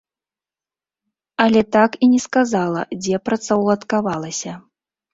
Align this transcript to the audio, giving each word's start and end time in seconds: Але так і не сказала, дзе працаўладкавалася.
Але 1.45 1.61
так 1.77 1.91
і 2.03 2.11
не 2.15 2.21
сказала, 2.27 2.81
дзе 3.01 3.23
працаўладкавалася. 3.27 4.61